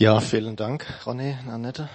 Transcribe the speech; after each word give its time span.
Ja, 0.00 0.18
vielen 0.20 0.56
Dank, 0.56 0.86
Ronny 1.04 1.36
Annette. 1.46 1.90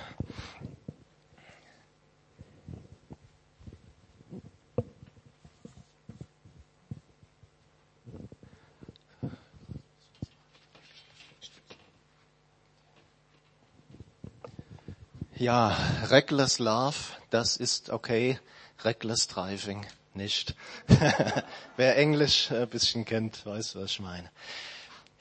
Ja, 15.40 15.76
reckless 16.12 16.60
love, 16.60 16.94
das 17.32 17.58
ist 17.58 17.90
okay. 17.90 18.40
Reckless 18.84 19.28
driving 19.28 19.84
nicht. 20.14 20.54
Wer 21.76 21.98
Englisch 21.98 22.52
ein 22.52 22.70
bisschen 22.70 23.04
kennt, 23.04 23.44
weiß, 23.48 23.76
was 23.78 23.90
ich 23.90 24.00
meine. 24.00 24.30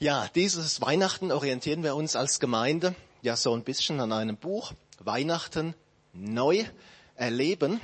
Ja, 0.04 0.28
dieses 0.34 0.82
Weihnachten 0.82 1.32
orientieren 1.32 1.82
wir 1.82 1.96
uns 1.96 2.14
als 2.14 2.38
Gemeinde 2.38 2.94
ja 3.22 3.38
so 3.38 3.54
ein 3.54 3.64
bisschen 3.64 4.00
an 4.00 4.12
einem 4.12 4.36
Buch. 4.36 4.74
Weihnachten 4.98 5.74
neu 6.12 6.66
erleben. 7.14 7.80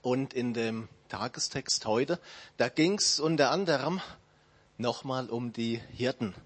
Und 0.00 0.32
in 0.32 0.54
dem 0.54 0.88
Tagestext 1.08 1.86
heute, 1.86 2.20
da 2.56 2.68
ging's 2.68 3.18
unter 3.18 3.50
anderem 3.50 4.00
nochmal 4.78 5.28
um 5.28 5.52
die 5.52 5.82
Hirten 5.90 6.36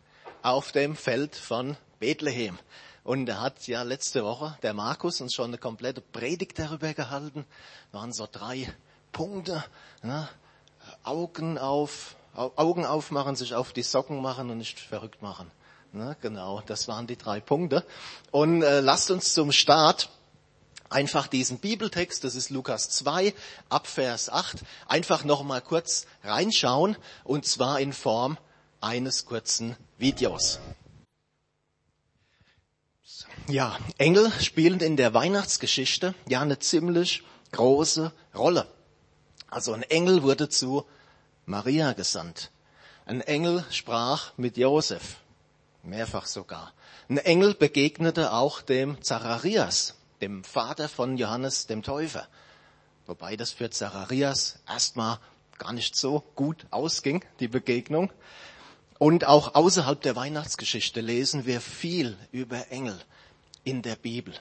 auf 0.41 0.73
dem 0.73 0.97
Feld 0.97 1.37
von 1.37 1.77
Bethlehem. 2.01 2.59
Und 3.05 3.29
er 3.29 3.43
hat 3.43 3.67
ja 3.67 3.83
letzte 3.83 4.25
Woche, 4.25 4.57
der 4.62 4.73
Markus, 4.73 5.20
uns 5.20 5.34
schon 5.34 5.51
eine 5.51 5.59
komplette 5.59 6.01
Predigt 6.01 6.59
darüber 6.59 6.95
gehalten. 6.95 7.45
Da 7.93 7.98
waren 7.98 8.15
so 8.15 8.27
drei 8.27 8.73
Punkte. 9.12 9.62
Ne? 10.03 10.27
Augen 11.05 11.59
auf, 11.59 12.17
Augen 12.35 12.87
aufmachen, 12.87 13.37
sich 13.37 13.55
auf 13.55 13.73
die 13.73 13.83
Socken 13.83 14.23
machen 14.23 14.51
und 14.51 14.59
nicht 14.59 14.79
verrückt 14.79 15.23
machen. 15.23 15.51
Ne? 15.93 16.17
Genau, 16.21 16.63
das 16.67 16.89
waren 16.89 17.07
die 17.07 17.17
drei 17.17 17.41
Punkte. 17.41 17.85
Und 18.31 18.63
äh, 18.63 18.81
lasst 18.81 19.11
uns 19.11 19.35
zum 19.35 19.53
Start 19.53 20.11
einfach 20.91 21.27
diesen 21.27 21.59
Bibeltext, 21.59 22.25
das 22.25 22.35
ist 22.35 22.51
Lukas 22.51 22.91
2, 22.91 23.35
ab 23.69 23.87
Vers 23.87 24.31
8, 24.31 24.59
einfach 24.87 25.25
nochmal 25.25 25.61
kurz 25.61 26.07
reinschauen 26.23 26.97
und 27.25 27.47
zwar 27.47 27.81
in 27.81 27.93
Form 27.93 28.39
eines 28.81 29.27
kurzen 29.27 29.77
Videos. 29.98 30.61
Ja, 33.48 33.79
Engel 33.97 34.31
spielen 34.41 34.81
in 34.81 34.97
der 34.97 35.15
Weihnachtsgeschichte 35.15 36.15
ja 36.29 36.42
eine 36.42 36.59
ziemlich 36.59 37.23
große 37.53 38.13
Rolle. 38.35 38.67
Also 39.51 39.73
ein 39.73 39.83
Engel 39.83 40.23
wurde 40.23 40.51
zu 40.51 40.85
Maria 41.49 41.95
gesandt. 41.95 42.51
Ein 43.07 43.23
Engel 43.23 43.65
sprach 43.71 44.37
mit 44.37 44.59
Josef, 44.59 45.17
mehrfach 45.83 46.27
sogar. 46.27 46.75
Ein 47.09 47.17
Engel 47.17 47.55
begegnete 47.55 48.35
auch 48.35 48.61
dem 48.61 49.03
Zacharias, 49.03 49.95
dem 50.21 50.45
Vater 50.45 50.91
von 50.91 51.17
Johannes 51.17 51.67
dem 51.67 51.83
Täufer. 51.83 52.29
Wobei 53.07 53.35
das 53.37 53.51
für 53.51 53.71
Zacharias 53.71 54.59
erstmal 54.69 55.19
gar 55.57 55.73
nicht 55.73 55.97
so 55.97 56.23
gut 56.35 56.67
ausging, 56.71 57.25
die 57.41 57.49
Begegnung. 57.49 58.13
Und 58.99 59.25
auch 59.25 59.55
außerhalb 59.55 60.03
der 60.03 60.17
Weihnachtsgeschichte 60.17 61.01
lesen 61.01 61.47
wir 61.47 61.63
viel 61.63 62.19
über 62.31 62.71
Engel 62.71 63.01
in 63.65 63.81
der 63.81 63.97
Bibel. 63.97 64.35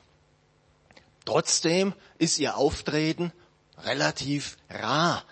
Trotzdem 1.23 1.93
ist 2.17 2.37
ihr 2.37 2.57
Auftreten 2.57 3.31
relativ 3.77 4.57
rar. 4.69 5.23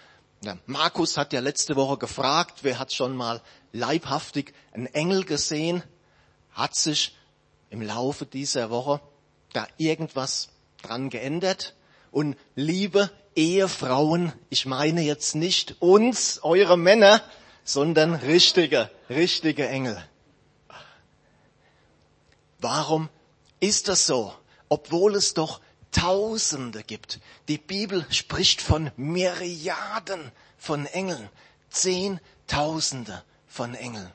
Markus 0.66 1.18
hat 1.18 1.34
ja 1.34 1.40
letzte 1.40 1.76
Woche 1.76 1.98
gefragt, 1.98 2.60
wer 2.62 2.80
hat 2.80 2.94
schon 2.94 3.16
mal 3.16 3.42
leibhaftig 3.72 4.54
einen 4.72 4.88
Engel 4.88 5.24
gesehen? 5.24 5.84
Hat 6.52 6.76
sich 6.76 7.16
im 7.70 7.82
Laufe 7.82 8.26
dieser 8.26 8.70
Woche 8.70 9.02
da 9.54 9.68
irgendwas 9.78 10.50
dran 10.82 11.10
geändert? 11.10 11.76
Und 12.12 12.38
liebe 12.56 13.12
Ehefrauen, 13.36 14.34
ich 14.50 14.66
meine 14.66 15.02
jetzt 15.02 15.36
nicht 15.36 15.82
uns, 15.82 16.40
eure 16.44 16.78
Männer, 16.78 17.22
sondern 17.64 18.14
richtige, 18.16 18.90
richtige 19.10 19.68
Engel. 19.68 20.02
Warum 22.60 23.10
ist 23.60 23.88
das 23.88 24.06
so, 24.06 24.34
obwohl 24.70 25.16
es 25.16 25.34
doch 25.34 25.60
Tausende 25.96 26.84
gibt. 26.84 27.22
Die 27.48 27.58
Bibel 27.58 28.06
spricht 28.10 28.62
von 28.62 28.92
Myriaden 28.98 30.30
von 30.58 30.86
Engeln, 30.88 31.30
Zehntausende 31.70 33.24
von 33.48 33.76
Engeln. 33.76 34.12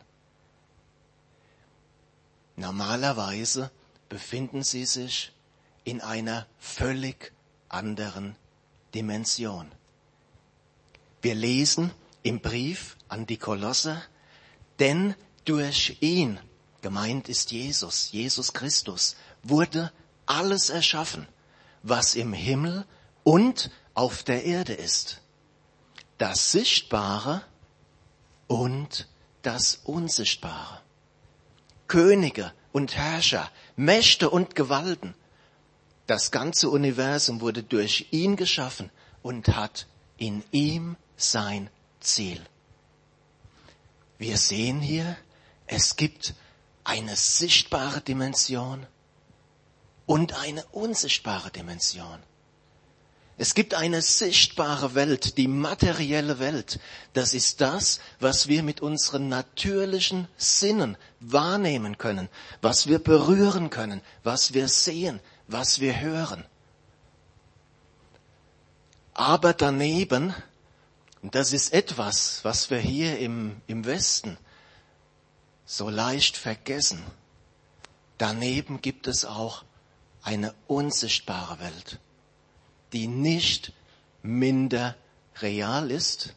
Normalerweise 2.56 3.70
befinden 4.10 4.62
sie 4.62 4.84
sich 4.84 5.32
in 5.84 6.02
einer 6.02 6.46
völlig 6.58 7.32
anderen 7.70 8.36
Dimension. 8.94 9.72
Wir 11.22 11.34
lesen 11.34 11.92
im 12.22 12.40
Brief 12.40 12.98
an 13.08 13.26
die 13.26 13.38
Kolosse, 13.38 14.02
denn 14.80 15.14
durch 15.46 15.96
ihn, 16.00 16.38
gemeint 16.82 17.30
ist 17.30 17.52
Jesus, 17.52 18.12
Jesus 18.12 18.52
Christus, 18.52 19.16
wurde 19.42 19.90
alles 20.26 20.68
erschaffen, 20.68 21.26
was 21.82 22.14
im 22.14 22.32
Himmel 22.32 22.84
und 23.24 23.70
auf 23.94 24.22
der 24.22 24.44
Erde 24.44 24.74
ist. 24.74 25.20
Das 26.18 26.52
Sichtbare 26.52 27.42
und 28.46 29.08
das 29.42 29.80
Unsichtbare. 29.84 30.80
Könige 31.88 32.52
und 32.72 32.94
Herrscher, 32.96 33.50
Mächte 33.76 34.30
und 34.30 34.54
Gewalten. 34.54 35.14
Das 36.06 36.30
ganze 36.30 36.68
Universum 36.68 37.40
wurde 37.40 37.62
durch 37.62 38.08
ihn 38.10 38.36
geschaffen 38.36 38.90
und 39.22 39.48
hat 39.48 39.86
in 40.18 40.42
ihm 40.50 40.96
sein 41.16 41.70
Ziel. 42.00 42.40
Wir 44.18 44.36
sehen 44.36 44.80
hier, 44.80 45.16
es 45.66 45.96
gibt 45.96 46.34
eine 46.84 47.16
sichtbare 47.16 48.00
Dimension 48.00 48.86
und 50.10 50.32
eine 50.32 50.64
unsichtbare 50.72 51.52
Dimension. 51.52 52.18
Es 53.38 53.54
gibt 53.54 53.74
eine 53.74 54.02
sichtbare 54.02 54.96
Welt, 54.96 55.38
die 55.38 55.46
materielle 55.46 56.40
Welt. 56.40 56.80
Das 57.12 57.32
ist 57.32 57.60
das, 57.60 58.00
was 58.18 58.48
wir 58.48 58.64
mit 58.64 58.80
unseren 58.80 59.28
natürlichen 59.28 60.26
Sinnen 60.36 60.96
wahrnehmen 61.20 61.96
können, 61.96 62.28
was 62.60 62.88
wir 62.88 62.98
berühren 62.98 63.70
können, 63.70 64.00
was 64.24 64.52
wir 64.52 64.66
sehen, 64.66 65.20
was 65.46 65.78
wir 65.78 66.00
hören. 66.00 66.44
Aber 69.14 69.52
daneben, 69.52 70.34
und 71.22 71.36
das 71.36 71.52
ist 71.52 71.72
etwas, 71.72 72.40
was 72.42 72.68
wir 72.68 72.80
hier 72.80 73.16
im, 73.20 73.62
im 73.68 73.84
Westen 73.84 74.38
so 75.66 75.88
leicht 75.88 76.36
vergessen, 76.36 77.00
daneben 78.18 78.80
gibt 78.82 79.06
es 79.06 79.24
auch 79.24 79.62
eine 80.22 80.54
unsichtbare 80.66 81.58
Welt, 81.60 81.98
die 82.92 83.06
nicht 83.06 83.72
minder 84.22 84.96
real 85.40 85.90
ist, 85.90 86.34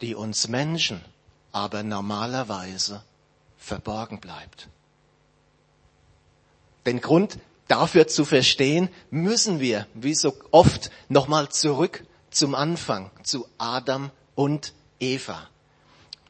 die 0.00 0.14
uns 0.14 0.48
Menschen 0.48 1.00
aber 1.52 1.82
normalerweise 1.82 3.02
verborgen 3.56 4.20
bleibt. 4.20 4.68
Den 6.86 7.00
Grund 7.00 7.38
dafür 7.68 8.08
zu 8.08 8.24
verstehen, 8.24 8.88
müssen 9.10 9.60
wir, 9.60 9.86
wie 9.94 10.14
so 10.14 10.34
oft, 10.50 10.90
nochmal 11.08 11.48
zurück 11.50 12.04
zum 12.30 12.54
Anfang, 12.54 13.10
zu 13.22 13.46
Adam 13.58 14.10
und 14.34 14.72
Eva. 14.98 15.48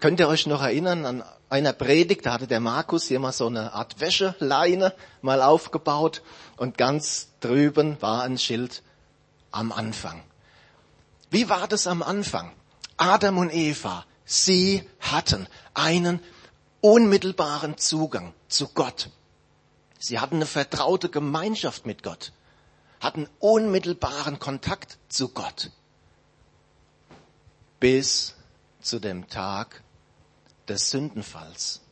Könnt 0.00 0.20
ihr 0.20 0.28
euch 0.28 0.46
noch 0.46 0.62
erinnern 0.62 1.06
an 1.06 1.24
einer 1.52 1.74
Predigt, 1.74 2.24
da 2.24 2.32
hatte 2.32 2.46
der 2.46 2.60
Markus 2.60 3.08
hier 3.08 3.20
mal 3.20 3.30
so 3.30 3.46
eine 3.46 3.74
Art 3.74 4.00
Wäscheleine 4.00 4.94
mal 5.20 5.42
aufgebaut 5.42 6.22
und 6.56 6.78
ganz 6.78 7.28
drüben 7.40 8.00
war 8.00 8.22
ein 8.22 8.38
Schild 8.38 8.82
am 9.50 9.70
Anfang. 9.70 10.22
Wie 11.28 11.50
war 11.50 11.68
das 11.68 11.86
am 11.86 12.02
Anfang? 12.02 12.52
Adam 12.96 13.36
und 13.36 13.52
Eva, 13.52 14.06
sie 14.24 14.88
hatten 14.98 15.46
einen 15.74 16.20
unmittelbaren 16.80 17.76
Zugang 17.76 18.32
zu 18.48 18.68
Gott. 18.68 19.10
Sie 19.98 20.20
hatten 20.20 20.36
eine 20.36 20.46
vertraute 20.46 21.10
Gemeinschaft 21.10 21.84
mit 21.84 22.02
Gott, 22.02 22.32
hatten 22.98 23.28
unmittelbaren 23.40 24.38
Kontakt 24.38 24.96
zu 25.08 25.28
Gott. 25.28 25.70
Bis 27.78 28.36
zu 28.80 29.00
dem 29.00 29.28
Tag 29.28 29.82
des 30.72 30.88
Sündenfalls. 30.88 31.82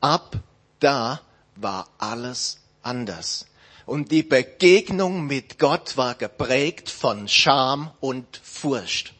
Ab 0.00 0.36
da 0.80 1.20
war 1.56 1.88
alles 1.98 2.58
anders. 2.82 3.46
Und 3.86 4.10
die 4.10 4.22
Begegnung 4.22 5.26
mit 5.26 5.58
Gott 5.58 5.96
war 5.96 6.14
geprägt 6.14 6.90
von 6.90 7.28
Scham 7.28 7.92
und 8.00 8.36
Furcht. 8.42 9.14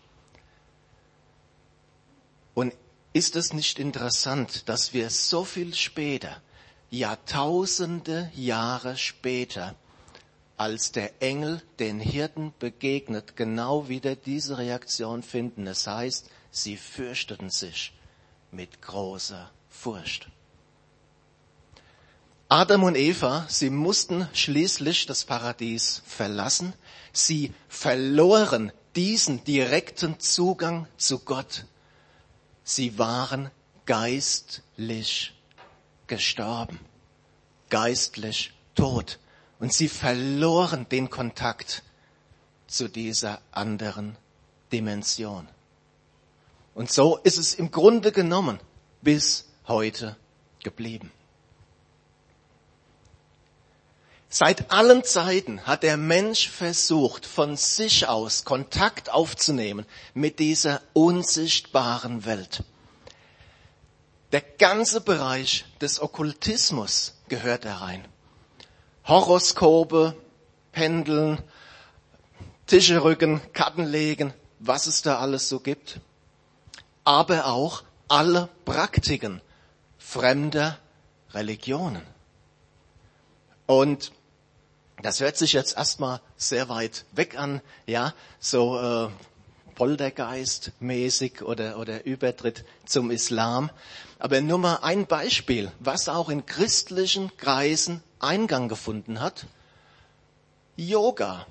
Und 2.55 2.73
ist 3.12 3.37
es 3.37 3.52
nicht 3.52 3.79
interessant, 3.79 4.69
dass 4.69 4.93
wir 4.93 5.08
so 5.11 5.44
viel 5.44 5.75
später, 5.75 6.43
Jahrtausende 6.91 8.31
Jahre 8.35 8.96
später, 8.96 9.75
als 10.56 10.93
der 10.93 11.23
Engel 11.23 11.62
den 11.79 12.00
Hirten 12.00 12.52
begegnet, 12.58 13.37
genau 13.37 13.88
wieder 13.88 14.17
diese 14.17 14.58
Reaktion 14.58 15.23
finden. 15.23 15.67
Es 15.67 15.87
heißt, 15.87 16.31
sie 16.55 16.77
fürchteten 16.77 17.51
sich 17.51 17.93
mit 18.53 18.81
großer 18.81 19.51
Furcht. 19.69 20.29
Adam 22.49 22.85
und 22.85 22.97
Eva, 22.97 23.47
sie 23.49 23.71
mussten 23.71 24.29
schließlich 24.33 25.06
das 25.06 25.25
Paradies 25.25 26.03
verlassen. 26.06 26.73
Sie 27.12 27.53
verloren 27.69 28.71
diesen 28.95 29.43
direkten 29.43 30.21
Zugang 30.21 30.87
zu 30.97 31.19
Gott. 31.19 31.65
Sie 32.62 32.99
waren 32.99 33.51
geistlich 33.87 35.35
gestorben, 36.06 36.79
geistlich 37.69 38.53
tot. 38.77 39.19
Und 39.59 39.73
sie 39.73 39.89
verloren 39.89 40.89
den 40.89 41.11
Kontakt 41.11 41.83
zu 42.69 42.89
dieser 42.89 43.41
anderen 43.51 44.17
Dimension. 44.73 45.49
Und 46.75 46.91
so 46.91 47.19
ist 47.19 47.38
es 47.38 47.55
im 47.55 47.71
Grunde 47.71 48.11
genommen 48.12 48.59
bis 49.00 49.47
heute 49.69 50.17
geblieben. 50.62 51.12
Seit 54.29 54.73
allen 54.73 55.05
Zeiten 55.05 55.65
hat 55.65 55.85
der 55.85 55.97
Mensch 55.97 56.49
versucht, 56.49 57.25
von 57.25 57.56
sich 57.56 58.09
aus 58.09 58.44
Kontakt 58.44 59.11
aufzunehmen 59.11 59.87
mit 60.12 60.41
dieser 60.41 60.81
unsichtbaren 60.93 62.25
Welt. 62.25 62.65
Der 64.32 64.41
ganze 64.41 65.00
Bereich 65.00 65.65
des 65.81 66.03
Okkultismus 66.03 67.15
gehört 67.29 67.65
da 67.65 67.77
rein. 67.77 68.05
Horoskope, 69.06 70.17
Pendeln, 70.73 71.41
Tische 72.67 73.05
rücken, 73.05 73.41
Karten 73.53 73.85
legen, 73.85 74.35
was 74.59 74.88
es 74.88 75.03
da 75.03 75.20
alles 75.20 75.49
so 75.49 75.61
gibt. 75.61 76.00
Aber 77.05 77.47
auch 77.47 77.83
alle 78.09 78.49
Praktiken 78.65 79.41
fremder 79.99 80.79
Religionen. 81.33 82.03
Und 83.67 84.12
das 85.03 85.21
hört 85.21 85.37
sich 85.37 85.53
jetzt 85.53 85.77
erstmal 85.77 86.21
sehr 86.37 86.69
weit 86.69 87.05
weg 87.12 87.39
an, 87.39 87.61
ja, 87.87 88.15
so 88.39 88.79
äh, 88.79 89.09
Poltergeist-mäßig 89.75 91.43
oder, 91.43 91.79
oder 91.79 92.05
Übertritt 92.05 92.65
zum 92.87 93.11
Islam. 93.11 93.71
Aber 94.19 94.41
nur 94.41 94.59
mal 94.59 94.77
ein 94.77 95.06
Beispiel, 95.06 95.73
was 95.81 96.09
auch 96.09 96.29
in 96.29 96.47
christlichen 96.47 97.37
Kreisen 97.37 98.03
Eingang 98.21 98.69
gefunden 98.69 99.21
hat. 99.21 99.47
Yoga. 100.77 101.47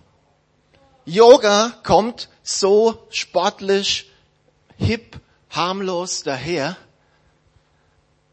Yoga 1.05 1.73
kommt 1.83 2.29
so 2.41 3.05
sportlich, 3.09 4.09
hip, 4.77 5.19
harmlos 5.53 6.23
daher, 6.23 6.75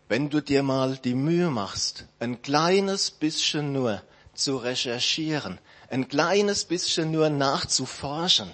wenn 0.08 0.30
du 0.30 0.40
dir 0.40 0.62
mal 0.62 0.96
die 0.96 1.14
Mühe 1.14 1.50
machst, 1.50 2.06
ein 2.18 2.42
kleines 2.42 3.10
bisschen 3.10 3.72
nur 3.72 4.02
zu 4.34 4.56
recherchieren, 4.56 5.58
ein 5.90 6.08
kleines 6.08 6.64
bisschen 6.64 7.12
nur 7.12 7.28
nachzuforschen, 7.28 8.52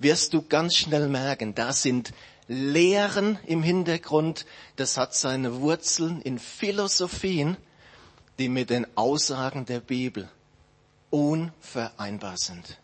wirst 0.00 0.34
du 0.34 0.42
ganz 0.42 0.74
schnell 0.74 1.08
merken, 1.08 1.54
da 1.54 1.72
sind 1.72 2.12
Lehren 2.48 3.38
im 3.46 3.62
Hintergrund, 3.62 4.44
das 4.74 4.96
hat 4.96 5.14
seine 5.14 5.60
Wurzeln 5.60 6.20
in 6.20 6.40
Philosophien, 6.40 7.56
die 8.40 8.48
mit 8.48 8.70
den 8.70 8.86
Aussagen 8.96 9.66
der 9.66 9.78
Bibel 9.78 10.28
unvereinbar 11.10 12.36
sind. 12.38 12.78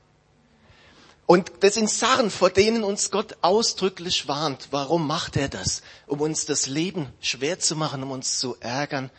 Und 1.26 1.52
das 1.60 1.74
sind 1.74 1.90
Sachen, 1.90 2.30
vor 2.30 2.50
denen 2.50 2.84
uns 2.84 3.10
Gott 3.10 3.36
ausdrücklich 3.42 4.28
warnt. 4.28 4.68
Warum 4.70 5.06
macht 5.06 5.36
er 5.36 5.48
das? 5.48 5.82
Um 6.06 6.20
uns 6.20 6.46
das 6.46 6.68
Leben 6.68 7.12
schwer 7.20 7.58
zu 7.58 7.74
machen, 7.74 8.04
um 8.04 8.12
uns 8.12 8.38
zu 8.38 8.56
ärgern? 8.60 9.10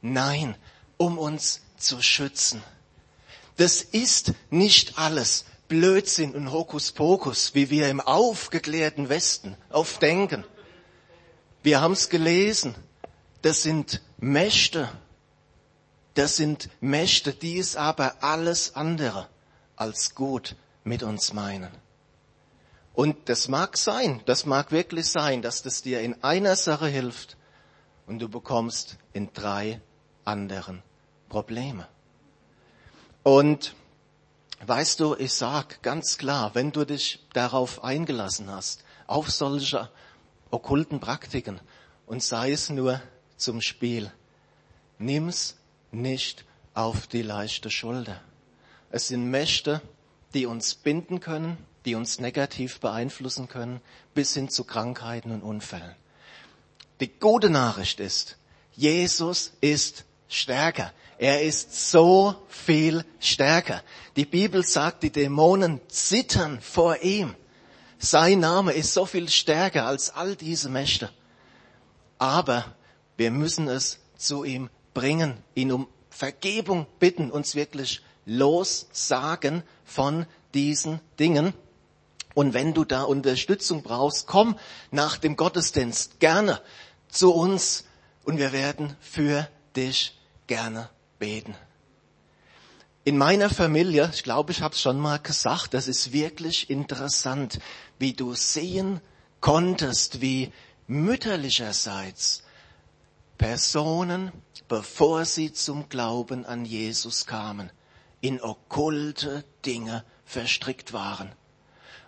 Nein, 0.00 0.56
um 0.96 1.18
uns 1.18 1.62
zu 1.76 2.00
schützen. 2.00 2.62
Das 3.56 3.82
ist 3.82 4.34
nicht 4.50 4.98
alles 4.98 5.46
Blödsinn 5.66 6.32
und 6.34 6.52
Hokuspokus, 6.52 7.56
wie 7.56 7.70
wir 7.70 7.88
im 7.88 8.00
aufgeklärten 8.00 9.08
Westen 9.08 9.56
oft 9.70 10.00
denken. 10.00 10.44
Wir 11.64 11.80
haben 11.80 11.92
es 11.92 12.08
gelesen. 12.08 12.76
Das 13.42 13.64
sind 13.64 14.00
Mächte. 14.18 14.88
Das 16.14 16.36
sind 16.36 16.68
Mächte, 16.80 17.32
die 17.32 17.58
es 17.58 17.74
aber 17.74 18.22
alles 18.22 18.76
andere 18.76 19.28
als 19.74 20.14
gut 20.14 20.54
mit 20.88 21.02
uns 21.02 21.32
meinen. 21.32 21.70
Und 22.94 23.28
das 23.28 23.46
mag 23.46 23.76
sein, 23.76 24.22
das 24.26 24.44
mag 24.44 24.72
wirklich 24.72 25.06
sein, 25.06 25.42
dass 25.42 25.62
das 25.62 25.82
dir 25.82 26.00
in 26.00 26.22
einer 26.24 26.56
Sache 26.56 26.88
hilft 26.88 27.36
und 28.06 28.18
du 28.18 28.28
bekommst 28.28 28.96
in 29.12 29.32
drei 29.32 29.80
anderen 30.24 30.82
Probleme. 31.28 31.86
Und 33.22 33.76
weißt 34.66 34.98
du, 34.98 35.14
ich 35.14 35.32
sag 35.32 35.80
ganz 35.82 36.18
klar, 36.18 36.54
wenn 36.54 36.72
du 36.72 36.84
dich 36.84 37.24
darauf 37.34 37.84
eingelassen 37.84 38.50
hast, 38.50 38.84
auf 39.06 39.30
solche 39.30 39.90
okkulten 40.50 40.98
Praktiken 40.98 41.60
und 42.06 42.22
sei 42.22 42.52
es 42.52 42.70
nur 42.70 43.00
zum 43.36 43.60
Spiel, 43.60 44.10
nimm's 44.98 45.56
nicht 45.92 46.44
auf 46.74 47.06
die 47.06 47.22
leichte 47.22 47.70
Schulter. 47.70 48.20
Es 48.90 49.08
sind 49.08 49.30
Mächte, 49.30 49.82
die 50.34 50.46
uns 50.46 50.74
binden 50.74 51.20
können, 51.20 51.58
die 51.84 51.94
uns 51.94 52.20
negativ 52.20 52.80
beeinflussen 52.80 53.48
können, 53.48 53.80
bis 54.14 54.34
hin 54.34 54.48
zu 54.48 54.64
Krankheiten 54.64 55.30
und 55.30 55.42
Unfällen. 55.42 55.94
Die 57.00 57.08
gute 57.08 57.50
Nachricht 57.50 58.00
ist, 58.00 58.36
Jesus 58.72 59.52
ist 59.60 60.04
stärker. 60.28 60.92
Er 61.18 61.42
ist 61.42 61.90
so 61.90 62.36
viel 62.48 63.04
stärker. 63.18 63.82
Die 64.16 64.26
Bibel 64.26 64.64
sagt, 64.64 65.02
die 65.02 65.10
Dämonen 65.10 65.80
zittern 65.88 66.60
vor 66.60 67.02
ihm. 67.02 67.34
Sein 67.98 68.40
Name 68.40 68.72
ist 68.72 68.94
so 68.94 69.06
viel 69.06 69.28
stärker 69.28 69.86
als 69.86 70.10
all 70.10 70.36
diese 70.36 70.68
Mächte. 70.68 71.10
Aber 72.18 72.76
wir 73.16 73.30
müssen 73.30 73.68
es 73.68 73.98
zu 74.16 74.44
ihm 74.44 74.70
bringen, 74.94 75.38
ihn 75.54 75.72
um 75.72 75.88
Vergebung 76.10 76.86
bitten, 76.98 77.30
uns 77.30 77.54
wirklich 77.54 78.02
lossagen 78.26 79.62
von 79.88 80.26
diesen 80.54 81.00
Dingen. 81.18 81.54
Und 82.34 82.54
wenn 82.54 82.74
du 82.74 82.84
da 82.84 83.02
Unterstützung 83.02 83.82
brauchst, 83.82 84.26
komm 84.26 84.56
nach 84.90 85.16
dem 85.16 85.36
Gottesdienst 85.36 86.20
gerne 86.20 86.60
zu 87.08 87.32
uns 87.32 87.84
und 88.24 88.38
wir 88.38 88.52
werden 88.52 88.96
für 89.00 89.48
dich 89.74 90.16
gerne 90.46 90.88
beten. 91.18 91.56
In 93.04 93.16
meiner 93.16 93.48
Familie, 93.48 94.10
ich 94.12 94.22
glaube, 94.22 94.52
ich 94.52 94.60
habe 94.60 94.74
es 94.74 94.80
schon 94.82 95.00
mal 95.00 95.18
gesagt, 95.18 95.72
das 95.72 95.88
ist 95.88 96.12
wirklich 96.12 96.68
interessant, 96.68 97.58
wie 97.98 98.12
du 98.12 98.34
sehen 98.34 99.00
konntest, 99.40 100.20
wie 100.20 100.52
mütterlicherseits 100.86 102.42
Personen, 103.38 104.32
bevor 104.68 105.24
sie 105.24 105.52
zum 105.52 105.88
Glauben 105.88 106.44
an 106.44 106.64
Jesus 106.64 107.24
kamen, 107.24 107.70
in 108.20 108.40
okkulte 108.40 109.44
Dinge 109.64 110.04
verstrickt 110.24 110.92
waren. 110.92 111.32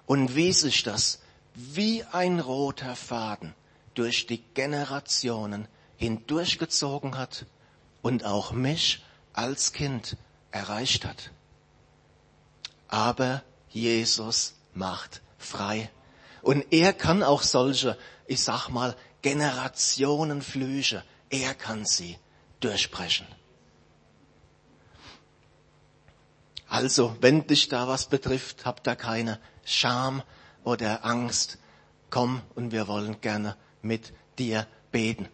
Und 0.07 0.35
wie 0.35 0.53
sich 0.53 0.83
das 0.83 1.21
wie 1.55 2.05
ein 2.05 2.41
roter 2.41 2.97
Faden 2.97 3.55
durch 3.95 4.27
die 4.27 4.43
Generationen 4.55 5.69
hindurchgezogen 5.97 7.19
hat 7.19 7.47
und 8.03 8.25
auch 8.25 8.53
mich 8.53 9.05
als 9.33 9.73
Kind 9.73 10.17
erreicht 10.51 11.05
hat. 11.05 11.31
Aber 12.89 13.43
Jesus 13.69 14.55
macht 14.75 15.23
frei. 15.39 15.91
Und 16.43 16.65
er 16.73 16.93
kann 16.93 17.23
auch 17.23 17.43
solche, 17.43 17.99
ich 18.27 18.43
sag 18.43 18.69
mal, 18.69 18.97
Generationenflüche, 19.23 21.05
er 21.29 21.55
kann 21.55 21.85
sie 21.85 22.17
durchbrechen. 22.61 23.27
Also, 26.71 27.15
wenn 27.21 27.47
dich 27.47 27.69
da 27.69 27.87
was 27.87 28.07
betrifft, 28.07 28.65
hab 28.65 28.83
da 28.85 28.95
keine 28.95 29.39
Scham 29.67 30.23
oder 30.65 31.05
Angst. 31.05 31.59
Komm 32.09 32.41
und 32.55 32.73
wir 32.73 32.89
wollen 32.89 33.21
gerne 33.21 33.57
mit 33.83 34.15
dir 34.39 34.67
beten 34.91 35.29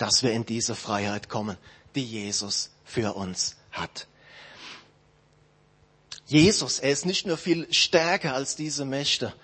dass 0.00 0.22
wir 0.22 0.32
in 0.32 0.46
diese 0.46 0.74
Freiheit 0.74 1.28
kommen, 1.28 1.58
die 1.94 2.04
Jesus 2.04 2.70
für 2.84 3.14
uns 3.14 3.56
hat. 3.70 4.06
Jesus, 6.26 6.78
er 6.78 6.92
ist 6.92 7.04
nicht 7.04 7.26
nur 7.26 7.36
viel 7.36 7.70
stärker 7.72 8.34
als 8.34 8.56
diese 8.56 8.86
Mächte, 8.86 9.34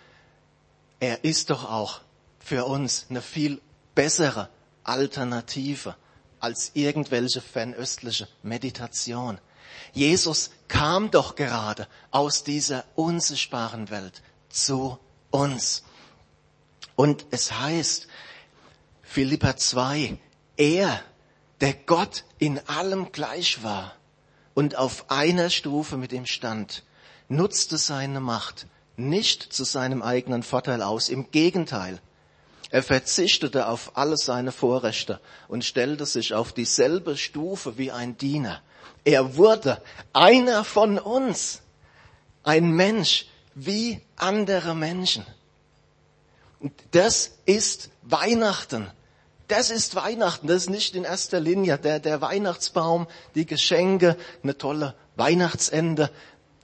er 0.99 1.25
ist 1.25 1.51
doch 1.51 1.71
auch 1.71 2.01
für 2.39 2.65
uns 2.65 3.07
eine 3.11 3.21
viel 3.21 3.61
bessere 3.95 4.49
Alternative 4.83 5.95
als 6.41 6.71
irgendwelche 6.73 7.43
fernöstliche 7.43 8.29
Meditation. 8.43 9.39
Jesus 9.93 10.51
kam 10.69 11.11
doch 11.11 11.37
gerade 11.37 11.89
aus 12.11 12.45
dieser 12.45 12.85
unsichtbaren 12.95 13.91
Welt 13.91 14.23
zu 14.49 14.99
uns. 15.31 15.83
Und 16.95 17.27
es 17.31 17.53
heißt, 17.53 18.09
Philippa 19.03 19.57
2, 19.57 20.19
er, 20.57 21.03
der 21.61 21.75
Gott 21.75 22.25
in 22.39 22.59
allem 22.69 23.13
gleich 23.13 23.63
war 23.63 23.95
und 24.55 24.77
auf 24.77 25.11
einer 25.11 25.51
Stufe 25.51 25.97
mit 25.97 26.13
ihm 26.13 26.27
stand, 26.27 26.83
nutzte 27.29 27.79
seine 27.79 28.21
Macht 28.21 28.67
nicht 28.97 29.53
zu 29.53 29.65
seinem 29.65 30.03
eigenen 30.03 30.43
Vorteil 30.43 30.83
aus. 30.83 31.09
Im 31.09 31.31
Gegenteil, 31.31 32.01
er 32.71 32.83
verzichtete 32.83 33.69
auf 33.69 33.97
alle 33.97 34.17
seine 34.17 34.53
Vorrechte 34.53 35.21
und 35.49 35.65
stellte 35.65 36.07
sich 36.07 36.35
auf 36.35 36.53
dieselbe 36.53 37.17
Stufe 37.17 37.79
wie 37.79 37.93
ein 37.93 38.17
Diener. 38.17 38.63
Er 39.07 39.37
wurde 39.37 39.81
einer 40.13 40.65
von 40.65 40.99
uns, 40.99 41.61
ein 42.43 42.73
Mensch 42.73 43.27
wie 43.55 44.01
andere 44.17 44.75
Menschen. 44.75 45.25
Das 46.91 47.31
ist 47.45 47.91
Weihnachten. 48.03 48.91
Das 49.47 49.71
ist 49.71 49.95
Weihnachten. 49.95 50.49
Das 50.49 50.57
ist 50.57 50.71
nicht 50.71 50.97
in 50.97 51.05
erster 51.05 51.39
Linie 51.39 51.79
der, 51.79 52.01
der 52.01 52.21
Weihnachtsbaum, 52.21 53.07
die 53.37 53.47
Geschenke, 53.47 54.17
eine 54.43 54.59
tolle 54.59 54.97
Weihnachtsende. 55.15 56.11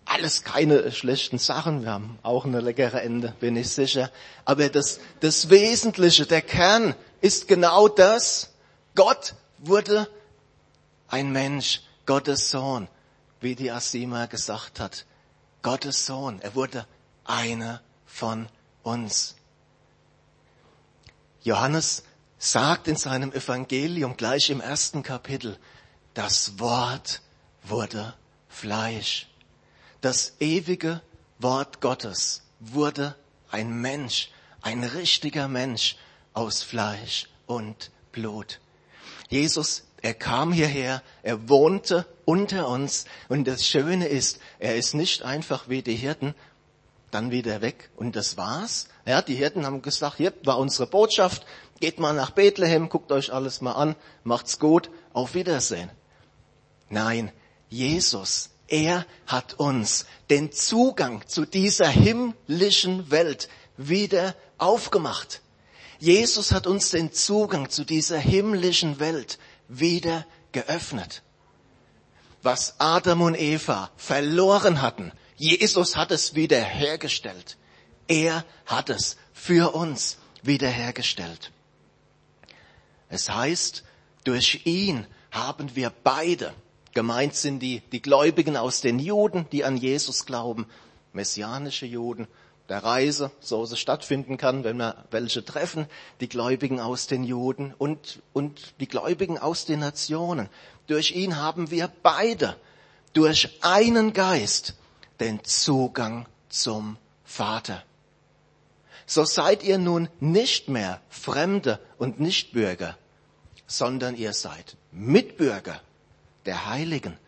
Alles 0.05 0.43
keine 0.43 0.91
schlechten 0.91 1.39
Sachen. 1.39 1.83
Wir 1.83 1.93
haben 1.93 2.19
auch 2.25 2.45
eine 2.45 2.61
leckere 2.61 3.03
Ende, 3.03 3.35
bin 3.39 3.55
ich 3.55 3.71
sicher. 3.71 4.11
Aber 4.45 4.69
das, 4.69 4.99
das 5.21 5.49
Wesentliche, 5.49 6.27
der 6.27 6.43
Kern 6.43 6.97
ist 7.21 7.47
genau 7.47 7.87
das. 7.87 8.51
Gott 8.97 9.37
wurde 9.59 10.09
ein 11.07 11.31
Mensch, 11.31 11.83
Gottes 12.13 12.51
Sohn, 12.51 12.89
wie 13.41 13.55
die 13.55 13.71
Asima 13.71 14.27
gesagt 14.27 14.81
hat. 14.81 15.07
Gottes 15.63 16.05
Sohn. 16.05 16.43
Er 16.43 16.55
wurde 16.55 16.87
einer 17.25 17.81
von 18.05 18.51
uns. 18.83 19.35
Johannes 21.43 22.03
sagt 22.37 22.87
in 22.87 22.97
seinem 22.97 23.33
Evangelium 23.33 24.15
gleich 24.19 24.51
im 24.51 24.61
ersten 24.61 25.03
Kapitel, 25.03 25.57
das 26.13 26.59
Wort 26.59 27.23
wurde 27.63 28.13
Fleisch. 28.47 29.27
Das 30.03 30.35
ewige 30.39 31.01
Wort 31.39 31.81
Gottes 31.81 32.43
wurde 32.61 33.17
ein 33.51 33.73
Mensch, 33.73 34.31
ein 34.61 34.85
richtiger 34.85 35.49
Mensch 35.49 35.97
aus 36.35 36.63
Fleisch 36.63 37.31
und 37.47 37.91
Blut. 38.13 38.61
Jesus, 39.31 39.85
er 40.03 40.15
kam 40.15 40.53
hierher, 40.53 41.03
er 41.23 41.49
wohnte 41.49 42.07
unter 42.25 42.69
uns 42.69 43.05
und 43.29 43.47
das 43.47 43.67
Schöne 43.67 44.09
ist, 44.09 44.41
er 44.59 44.77
ist 44.77 44.95
nicht 44.95 45.23
einfach 45.23 45.69
wie 45.69 45.83
die 45.83 45.95
Hirten 45.95 46.35
dann 47.13 47.31
wieder 47.31 47.61
weg 47.61 47.91
und 47.97 48.17
das 48.17 48.37
war's. 48.37 48.89
Ja, 49.07 49.23
die 49.23 49.37
Hirten 49.37 49.65
haben 49.65 49.81
gesagt, 49.81 50.17
hier 50.17 50.33
war 50.45 50.59
unsere 50.59 50.89
Botschaft, 50.89 51.47
geht 51.79 52.01
mal 52.01 52.15
nach 52.15 52.31
Bethlehem, 52.31 52.89
guckt 52.89 53.13
euch 53.13 53.33
alles 53.33 53.61
mal 53.61 53.73
an, 53.73 53.95
macht's 54.25 54.59
gut, 54.59 54.91
auf 55.13 55.35
Wiedersehen. 55.35 55.91
Nein, 56.89 57.31
Jesus, 57.69 58.51
er 58.67 59.07
hat 59.27 59.55
uns 59.55 60.07
den 60.31 60.51
Zugang 60.51 61.27
zu 61.27 61.45
dieser 61.45 61.89
himmlischen 61.89 63.11
Welt 63.11 63.49
wieder 63.77 64.35
aufgemacht. 64.59 65.43
Jesus 65.99 66.51
hat 66.51 66.67
uns 66.67 66.91
den 66.91 67.13
Zugang 67.13 67.71
zu 67.71 67.85
dieser 67.85 68.19
himmlischen 68.19 68.99
Welt 68.99 69.39
wieder 69.79 70.27
geöffnet. 70.53 71.23
Was 72.43 72.75
Adam 72.79 73.23
und 73.23 73.35
Eva 73.35 73.91
verloren 73.97 74.83
hatten, 74.83 75.13
Jesus 75.37 75.97
hat 75.97 76.11
es 76.11 76.35
wiederhergestellt. 76.35 77.57
Er 78.09 78.45
hat 78.67 78.91
es 78.91 79.17
für 79.33 79.75
uns 79.75 80.19
wiederhergestellt. 80.43 81.53
Es 83.09 83.29
heißt, 83.29 83.85
durch 84.25 84.67
ihn 84.67 85.07
haben 85.31 85.75
wir 85.77 85.91
beide, 85.91 86.53
gemeint 86.95 87.35
sind 87.35 87.61
die, 87.61 87.81
die 87.93 88.03
Gläubigen 88.03 88.57
aus 88.57 88.81
den 88.81 88.99
Juden, 88.99 89.47
die 89.53 89.65
an 89.65 89.77
Jesus 89.77 90.27
glauben, 90.27 90.67
messianische 91.13 91.87
Juden, 91.87 92.27
der 92.73 92.85
Reise, 92.85 93.31
so 93.39 93.65
es 93.65 93.79
stattfinden 93.79 94.39
kann, 94.39 94.65
wenn 94.65 94.79
wir 94.79 95.05
welche 95.11 95.45
treffen, 95.45 95.85
die 96.21 96.29
Gläubigen 96.29 96.81
aus 96.81 97.07
den 97.07 97.23
Juden 97.23 97.75
und, 97.77 98.23
und 98.33 98.73
die 98.81 98.89
Gläubigen 98.89 99.37
aus 99.37 99.67
den 99.67 99.81
Nationen. 99.81 100.49
Durch 100.87 101.11
ihn 101.11 101.37
haben 101.37 101.71
wir 101.71 101.91
beide 102.03 102.57
durch 103.13 103.59
einen 103.61 104.15
Geist 104.15 104.73
den 105.21 105.45
Zugang 105.45 106.25
zum 106.49 106.97
Vater. 107.27 107.83
So 109.05 109.27
seid 109.27 109.63
ihr 109.65 109.77
nun 109.77 110.09
nicht 110.19 110.71
mehr 110.71 111.03
Fremde 111.11 111.79
und 111.99 112.21
Nichtbürger, 112.21 112.97
sondern 113.67 114.17
ihr 114.17 114.33
seid 114.33 114.79
Mitbürger 114.93 115.79
der 116.47 116.71
Heiligen 116.71 117.19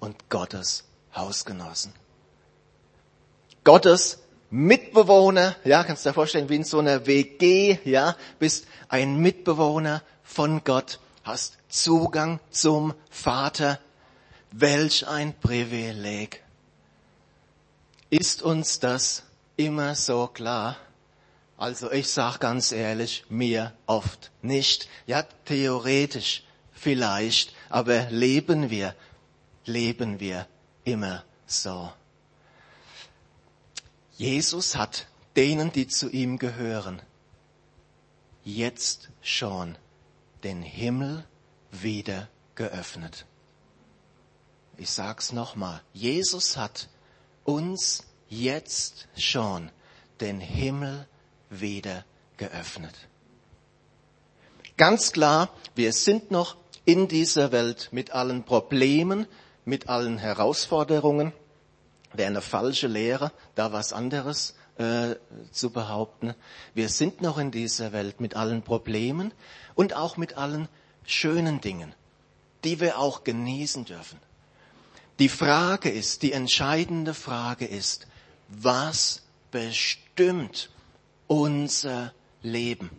und 0.00 0.30
Gottes 0.30 0.84
Hausgenossen. 1.14 1.92
Gottes 3.64 4.23
Mitbewohner, 4.56 5.56
ja, 5.64 5.82
kannst 5.82 6.04
du 6.06 6.10
dir 6.10 6.14
vorstellen, 6.14 6.48
wie 6.48 6.54
in 6.54 6.62
so 6.62 6.78
einer 6.78 7.06
WG, 7.08 7.76
ja, 7.84 8.14
bist 8.38 8.68
ein 8.88 9.16
Mitbewohner 9.16 10.00
von 10.22 10.62
Gott, 10.62 11.00
hast 11.24 11.58
Zugang 11.68 12.38
zum 12.50 12.94
Vater. 13.10 13.80
Welch 14.52 15.08
ein 15.08 15.34
Privileg. 15.40 16.44
Ist 18.10 18.42
uns 18.42 18.78
das 18.78 19.24
immer 19.56 19.96
so 19.96 20.28
klar? 20.28 20.76
Also 21.56 21.90
ich 21.90 22.06
sag 22.08 22.38
ganz 22.38 22.70
ehrlich, 22.70 23.24
mir 23.28 23.72
oft 23.86 24.30
nicht. 24.40 24.88
Ja, 25.06 25.24
theoretisch 25.46 26.44
vielleicht, 26.72 27.52
aber 27.70 28.08
leben 28.10 28.70
wir, 28.70 28.94
leben 29.64 30.20
wir 30.20 30.46
immer 30.84 31.24
so. 31.44 31.90
Jesus 34.16 34.76
hat 34.76 35.06
denen, 35.36 35.72
die 35.72 35.88
zu 35.88 36.08
ihm 36.08 36.38
gehören, 36.38 37.02
jetzt 38.44 39.10
schon 39.22 39.76
den 40.44 40.62
Himmel 40.62 41.24
wieder 41.72 42.28
geöffnet. 42.54 43.26
Ich 44.76 44.90
sag's 44.90 45.32
nochmal. 45.32 45.80
Jesus 45.92 46.56
hat 46.56 46.88
uns 47.44 48.04
jetzt 48.28 49.08
schon 49.16 49.70
den 50.20 50.40
Himmel 50.40 51.06
wieder 51.50 52.04
geöffnet. 52.36 52.94
Ganz 54.76 55.12
klar, 55.12 55.50
wir 55.74 55.92
sind 55.92 56.30
noch 56.30 56.56
in 56.84 57.08
dieser 57.08 57.52
Welt 57.52 57.88
mit 57.92 58.10
allen 58.10 58.44
Problemen, 58.44 59.26
mit 59.64 59.88
allen 59.88 60.18
Herausforderungen. 60.18 61.32
Wäre 62.14 62.28
eine 62.28 62.40
falsche 62.40 62.86
Lehre, 62.86 63.32
da 63.54 63.72
was 63.72 63.92
anderes 63.92 64.54
äh, 64.78 65.16
zu 65.50 65.70
behaupten. 65.70 66.34
Wir 66.74 66.88
sind 66.88 67.20
noch 67.20 67.38
in 67.38 67.50
dieser 67.50 67.92
Welt 67.92 68.20
mit 68.20 68.36
allen 68.36 68.62
Problemen 68.62 69.32
und 69.74 69.94
auch 69.94 70.16
mit 70.16 70.36
allen 70.36 70.68
schönen 71.04 71.60
Dingen, 71.60 71.94
die 72.64 72.80
wir 72.80 72.98
auch 72.98 73.24
genießen 73.24 73.84
dürfen. 73.84 74.18
Die 75.18 75.28
Frage 75.28 75.90
ist, 75.90 76.22
die 76.22 76.32
entscheidende 76.32 77.14
Frage 77.14 77.66
ist, 77.66 78.06
was 78.48 79.22
bestimmt 79.50 80.70
unser 81.28 82.12
Leben? 82.42 82.90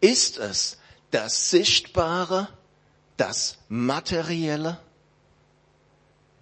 Ist 0.00 0.38
es 0.38 0.78
das 1.10 1.50
Sichtbare, 1.50 2.48
das 3.16 3.58
Materielle? 3.68 4.78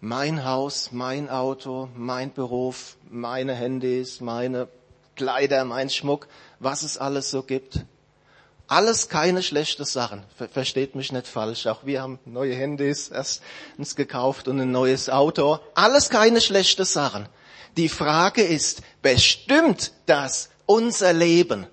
Mein 0.00 0.44
Haus, 0.44 0.92
mein 0.92 1.28
Auto, 1.28 1.88
mein 1.96 2.32
Beruf, 2.32 2.96
meine 3.10 3.52
Handys, 3.54 4.20
meine 4.20 4.68
Kleider, 5.16 5.64
mein 5.64 5.90
Schmuck, 5.90 6.28
was 6.60 6.84
es 6.84 6.98
alles 6.98 7.32
so 7.32 7.42
gibt? 7.42 7.84
Alles 8.68 9.08
keine 9.08 9.42
schlechte 9.42 9.84
Sachen. 9.84 10.22
Versteht 10.52 10.94
mich 10.94 11.10
nicht 11.10 11.26
falsch. 11.26 11.66
Auch 11.66 11.84
wir 11.84 12.00
haben 12.00 12.20
neue 12.26 12.54
Handys 12.54 13.08
erst 13.08 13.42
uns 13.76 13.96
gekauft 13.96 14.46
und 14.46 14.60
ein 14.60 14.70
neues 14.70 15.10
Auto. 15.10 15.58
Alles 15.74 16.10
keine 16.10 16.40
schlechte 16.40 16.84
Sachen. 16.84 17.28
Die 17.76 17.88
Frage 17.88 18.42
ist, 18.42 18.82
bestimmt 19.02 19.92
das 20.06 20.50
unser 20.66 21.12
Leben? 21.12 21.66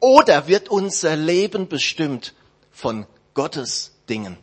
Oder 0.00 0.48
wird 0.48 0.68
unser 0.68 1.16
Leben 1.16 1.66
bestimmt 1.66 2.34
von 2.70 3.06
Gottes 3.32 3.94
Dingen, 4.08 4.36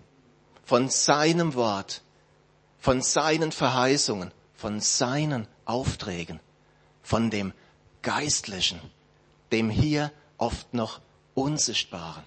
von 0.64 0.90
seinem 0.90 1.54
Wort, 1.54 2.02
von 2.86 3.02
seinen 3.02 3.52
Verheißungen, 3.52 4.32
von 4.54 4.80
seinen 4.80 5.48
Aufträgen, 5.66 6.40
von 7.02 7.32
dem 7.32 7.52
Geistlichen, 8.04 8.80
dem 9.52 9.72
hier 9.72 10.12
oft 10.38 10.72
noch 10.76 11.02
Unsichtbaren. 11.34 12.24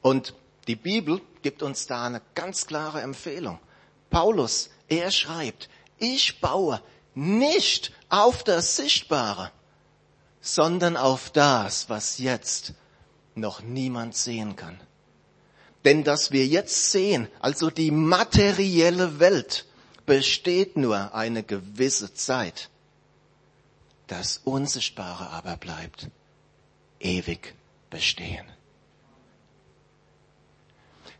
Und 0.00 0.32
Die 0.68 0.76
Bibel 0.76 1.20
gibt 1.42 1.64
uns 1.64 1.88
da 1.88 2.06
eine 2.06 2.22
ganz 2.36 2.68
klare 2.68 3.00
Empfehlung. 3.00 3.58
Paulus, 4.10 4.70
er 4.88 5.10
schreibt, 5.10 5.68
ich 5.98 6.40
baue 6.40 6.80
nicht 7.16 7.92
auf 8.10 8.44
das 8.44 8.76
Sichtbare, 8.76 9.50
sondern 10.40 10.96
auf 10.96 11.30
das, 11.30 11.88
was 11.88 12.18
jetzt 12.18 12.74
noch 13.34 13.60
niemand 13.60 14.14
sehen 14.16 14.54
kann. 14.54 14.78
Denn 15.84 16.04
dass 16.04 16.30
wir 16.30 16.46
jetzt 16.46 16.92
sehen, 16.92 17.28
also 17.40 17.70
die 17.70 17.90
materielle 17.90 19.18
Welt, 19.18 19.66
besteht 20.06 20.76
nur 20.76 21.14
eine 21.14 21.42
gewisse 21.42 22.14
Zeit. 22.14 22.68
Das 24.06 24.40
Unsichtbare 24.44 25.30
aber 25.30 25.56
bleibt 25.56 26.08
ewig 27.00 27.54
bestehen. 27.90 28.46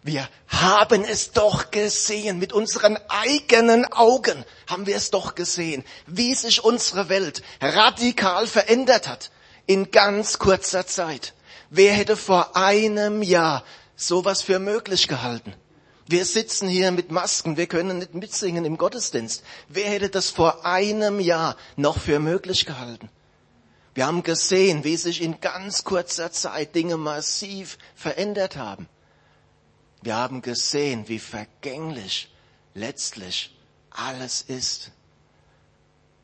Wir 0.04 0.28
haben 0.48 1.04
es 1.04 1.30
doch 1.30 1.70
gesehen, 1.70 2.40
mit 2.40 2.52
unseren 2.52 2.98
eigenen 3.08 3.84
Augen 3.92 4.44
haben 4.66 4.86
wir 4.86 4.96
es 4.96 5.10
doch 5.12 5.36
gesehen, 5.36 5.84
wie 6.08 6.34
sich 6.34 6.64
unsere 6.64 7.08
Welt 7.08 7.42
radikal 7.60 8.48
verändert 8.48 9.06
hat 9.06 9.30
in 9.66 9.92
ganz 9.92 10.40
kurzer 10.40 10.88
Zeit. 10.88 11.34
Wer 11.70 11.92
hätte 11.92 12.16
vor 12.16 12.56
einem 12.56 13.22
Jahr 13.22 13.62
sowas 14.06 14.42
für 14.42 14.58
möglich 14.58 15.08
gehalten? 15.08 15.54
Wir 16.06 16.24
sitzen 16.24 16.68
hier 16.68 16.90
mit 16.90 17.10
Masken, 17.10 17.56
wir 17.56 17.66
können 17.66 17.98
nicht 17.98 18.14
mitsingen 18.14 18.64
im 18.64 18.76
Gottesdienst. 18.76 19.44
Wer 19.68 19.88
hätte 19.88 20.10
das 20.10 20.30
vor 20.30 20.66
einem 20.66 21.20
Jahr 21.20 21.56
noch 21.76 21.98
für 21.98 22.18
möglich 22.18 22.66
gehalten? 22.66 23.08
Wir 23.94 24.06
haben 24.06 24.22
gesehen, 24.22 24.84
wie 24.84 24.96
sich 24.96 25.22
in 25.22 25.40
ganz 25.40 25.84
kurzer 25.84 26.32
Zeit 26.32 26.74
Dinge 26.74 26.96
massiv 26.96 27.78
verändert 27.94 28.56
haben. 28.56 28.88
Wir 30.00 30.16
haben 30.16 30.42
gesehen, 30.42 31.08
wie 31.08 31.18
vergänglich 31.18 32.32
letztlich 32.74 33.56
alles 33.90 34.42
ist. 34.42 34.90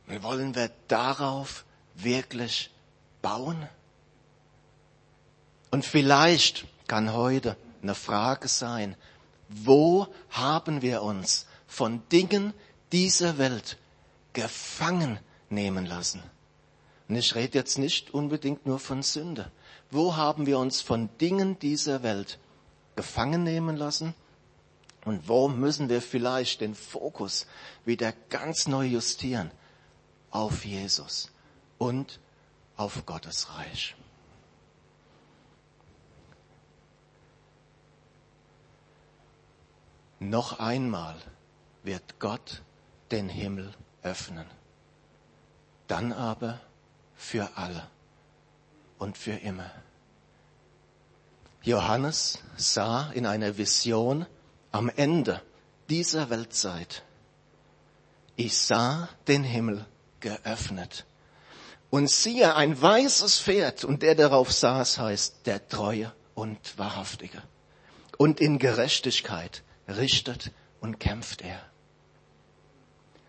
Und 0.08 0.22
wollen 0.22 0.54
wir 0.54 0.70
darauf 0.88 1.64
wirklich 1.94 2.70
bauen? 3.22 3.68
Und 5.70 5.84
vielleicht 5.84 6.64
kann 6.88 7.12
heute 7.12 7.56
eine 7.82 7.94
Frage 7.94 8.48
sein, 8.48 8.96
wo 9.48 10.06
haben 10.30 10.82
wir 10.82 11.02
uns 11.02 11.46
von 11.66 12.02
Dingen 12.10 12.52
dieser 12.92 13.38
Welt 13.38 13.78
gefangen 14.32 15.18
nehmen 15.48 15.86
lassen? 15.86 16.22
Und 17.08 17.16
ich 17.16 17.34
rede 17.34 17.58
jetzt 17.58 17.78
nicht 17.78 18.12
unbedingt 18.12 18.66
nur 18.66 18.78
von 18.78 19.02
Sünde. 19.02 19.50
Wo 19.90 20.16
haben 20.16 20.46
wir 20.46 20.58
uns 20.58 20.82
von 20.82 21.08
Dingen 21.18 21.58
dieser 21.58 22.02
Welt 22.02 22.38
gefangen 22.96 23.42
nehmen 23.42 23.76
lassen? 23.76 24.14
Und 25.04 25.26
wo 25.26 25.48
müssen 25.48 25.88
wir 25.88 26.02
vielleicht 26.02 26.60
den 26.60 26.74
Fokus 26.74 27.46
wieder 27.86 28.12
ganz 28.28 28.68
neu 28.68 28.84
justieren? 28.84 29.50
Auf 30.30 30.66
Jesus 30.66 31.30
und 31.78 32.20
auf 32.76 33.06
Gottes 33.06 33.48
Reich. 33.56 33.96
Noch 40.20 40.58
einmal 40.58 41.16
wird 41.82 42.18
Gott 42.18 42.62
den 43.10 43.28
Himmel 43.28 43.72
öffnen. 44.02 44.46
Dann 45.86 46.12
aber 46.12 46.60
für 47.14 47.56
alle 47.56 47.86
und 48.98 49.16
für 49.16 49.32
immer. 49.32 49.70
Johannes 51.62 52.38
sah 52.56 53.10
in 53.12 53.26
einer 53.26 53.56
Vision 53.58 54.26
am 54.72 54.88
Ende 54.88 55.42
dieser 55.88 56.30
Weltzeit, 56.30 57.02
ich 58.36 58.56
sah 58.56 59.08
den 59.26 59.42
Himmel 59.42 59.84
geöffnet 60.20 61.06
und 61.90 62.10
siehe 62.10 62.54
ein 62.54 62.80
weißes 62.80 63.40
Pferd 63.40 63.84
und 63.84 64.02
der 64.02 64.14
darauf 64.14 64.52
saß 64.52 64.98
heißt 64.98 65.46
der 65.46 65.68
Treue 65.68 66.12
und 66.34 66.78
Wahrhaftige. 66.78 67.42
Und 68.16 68.40
in 68.40 68.58
Gerechtigkeit 68.58 69.62
richtet 69.88 70.52
und 70.80 71.00
kämpft 71.00 71.42
er. 71.42 71.60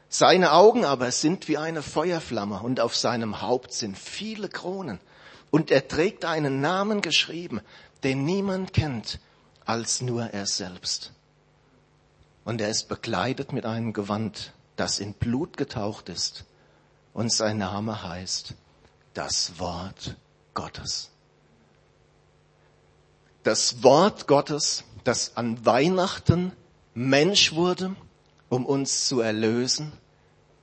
Seine 0.09 0.53
Augen 0.53 0.85
aber 0.85 1.11
sind 1.11 1.47
wie 1.47 1.57
eine 1.57 1.83
Feuerflamme 1.83 2.61
und 2.61 2.79
auf 2.79 2.95
seinem 2.95 3.41
Haupt 3.41 3.73
sind 3.73 3.97
viele 3.97 4.49
Kronen. 4.49 4.99
Und 5.51 5.71
er 5.71 5.87
trägt 5.87 6.25
einen 6.25 6.61
Namen 6.61 7.01
geschrieben, 7.01 7.61
den 8.03 8.25
niemand 8.25 8.73
kennt 8.73 9.19
als 9.65 10.01
nur 10.01 10.25
er 10.25 10.47
selbst. 10.47 11.11
Und 12.43 12.59
er 12.61 12.69
ist 12.69 12.87
bekleidet 12.87 13.53
mit 13.53 13.65
einem 13.65 13.93
Gewand, 13.93 14.53
das 14.75 14.99
in 14.99 15.13
Blut 15.13 15.57
getaucht 15.57 16.09
ist. 16.09 16.45
Und 17.13 17.31
sein 17.31 17.59
Name 17.59 18.01
heißt 18.03 18.55
das 19.13 19.59
Wort 19.59 20.15
Gottes. 20.55 21.11
Das 23.43 23.83
Wort 23.83 24.25
Gottes, 24.25 24.83
das 25.03 25.37
an 25.37 25.65
Weihnachten 25.65 26.51
Mensch 26.93 27.53
wurde, 27.53 27.95
um 28.49 28.65
uns 28.65 29.07
zu 29.07 29.21
erlösen, 29.21 29.91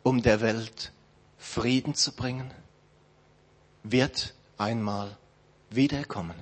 um 0.03 0.23
der 0.23 0.41
Welt 0.41 0.93
Frieden 1.39 1.95
zu 1.95 2.13
bringen, 2.13 2.53
wird 3.83 4.35
einmal 4.59 5.17
wiederkommen. 5.71 6.37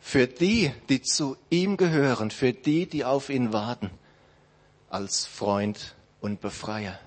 Für 0.00 0.26
die, 0.26 0.72
die 0.88 1.02
zu 1.02 1.36
ihm 1.50 1.76
gehören, 1.76 2.30
für 2.30 2.52
die, 2.52 2.86
die 2.86 3.04
auf 3.04 3.28
ihn 3.30 3.52
warten, 3.52 3.90
als 4.88 5.26
Freund 5.26 5.94
und 6.20 6.40
Befreier. 6.40 6.98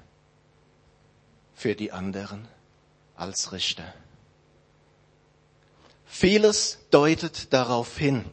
Für 1.54 1.76
die 1.76 1.92
anderen 1.92 2.48
als 3.16 3.52
Richter. 3.52 3.94
Vieles 6.06 6.80
deutet 6.92 7.52
darauf 7.52 7.98
hin, 7.98 8.26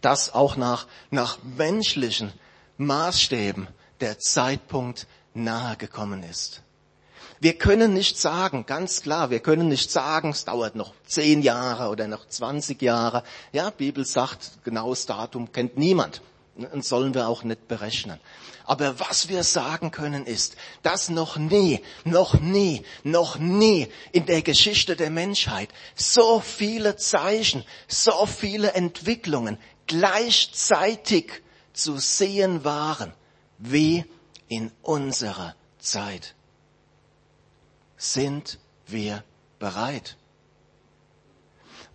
dass 0.00 0.34
auch 0.34 0.56
nach, 0.56 0.86
nach 1.10 1.38
menschlichen 1.42 2.32
Maßstäben 2.76 3.68
der 4.00 4.18
Zeitpunkt 4.18 5.06
nahe 5.34 5.76
gekommen 5.76 6.22
ist. 6.22 6.62
Wir 7.40 7.56
können 7.56 7.94
nicht 7.94 8.18
sagen, 8.18 8.66
ganz 8.66 9.02
klar, 9.02 9.30
wir 9.30 9.38
können 9.38 9.68
nicht 9.68 9.92
sagen, 9.92 10.30
es 10.30 10.44
dauert 10.44 10.74
noch 10.74 10.92
zehn 11.06 11.40
Jahre 11.42 11.88
oder 11.88 12.08
noch 12.08 12.26
20 12.26 12.82
Jahre. 12.82 13.22
Ja, 13.52 13.70
Bibel 13.70 14.04
sagt, 14.04 14.64
genaues 14.64 15.06
Datum 15.06 15.52
kennt 15.52 15.78
niemand 15.78 16.20
und 16.56 16.84
sollen 16.84 17.14
wir 17.14 17.28
auch 17.28 17.44
nicht 17.44 17.68
berechnen. 17.68 18.18
Aber 18.64 18.98
was 18.98 19.28
wir 19.28 19.44
sagen 19.44 19.92
können 19.92 20.26
ist, 20.26 20.56
dass 20.82 21.08
noch 21.10 21.36
nie, 21.36 21.80
noch 22.04 22.34
nie, 22.40 22.82
noch 23.04 23.38
nie 23.38 23.86
in 24.12 24.26
der 24.26 24.42
Geschichte 24.42 24.96
der 24.96 25.10
Menschheit 25.10 25.70
so 25.94 26.40
viele 26.40 26.96
Zeichen, 26.96 27.64
so 27.86 28.26
viele 28.26 28.72
Entwicklungen 28.72 29.58
gleichzeitig 29.88 31.42
zu 31.72 31.98
sehen 31.98 32.64
waren 32.64 33.12
wie 33.58 34.04
in 34.46 34.70
unserer 34.82 35.54
Zeit. 35.78 36.34
Sind 37.96 38.58
wir 38.86 39.24
bereit? 39.58 40.16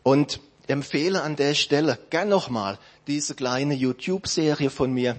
Und 0.03 0.41
empfehle 0.67 1.21
an 1.21 1.35
der 1.35 1.53
Stelle 1.53 1.97
gern 2.09 2.29
nochmal 2.29 2.77
diese 3.07 3.35
kleine 3.35 3.73
YouTube-Serie 3.73 4.69
von 4.69 4.93
mir. 4.93 5.15